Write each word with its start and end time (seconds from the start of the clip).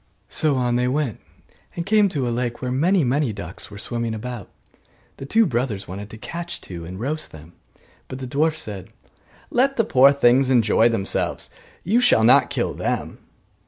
So 0.29 0.55
on 0.55 0.77
they 0.77 0.87
went, 0.87 1.19
and 1.75 1.85
came 1.85 2.09
to 2.09 2.27
a 2.27 2.33
lake 2.33 2.59
where 2.59 2.71
many 2.71 3.03
many 3.03 3.31
ducks 3.31 3.69
were 3.69 3.77
swimming 3.77 4.15
about. 4.15 4.49
The 5.17 5.27
two 5.27 5.45
brothers 5.45 5.87
wanted 5.87 6.09
to 6.09 6.17
catch 6.17 6.59
two, 6.59 6.85
and 6.85 6.99
roast 6.99 7.31
them. 7.31 7.53
But 8.07 8.17
the 8.17 8.25
dwarf 8.25 8.57
said, 8.57 8.89
'Let 9.51 9.77
the 9.77 9.83
poor 9.85 10.11
things 10.11 10.49
enjoy 10.49 10.89
themselves, 10.89 11.51
you 11.83 11.99
shall 11.99 12.23
not 12.23 12.49
kill 12.49 12.73
them. 12.73 13.19